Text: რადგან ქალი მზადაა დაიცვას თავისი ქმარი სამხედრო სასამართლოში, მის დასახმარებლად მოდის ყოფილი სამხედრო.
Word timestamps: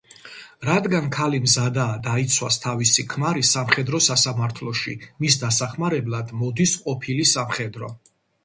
რადგან 0.67 1.09
ქალი 1.15 1.41
მზადაა 1.43 1.99
დაიცვას 2.07 2.57
თავისი 2.63 3.05
ქმარი 3.11 3.45
სამხედრო 3.51 4.01
სასამართლოში, 4.07 4.97
მის 5.25 5.39
დასახმარებლად 5.45 6.37
მოდის 6.41 6.75
ყოფილი 6.89 7.29
სამხედრო. 7.37 7.97